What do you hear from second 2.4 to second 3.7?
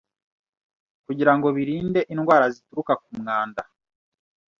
zituruka ku mwanda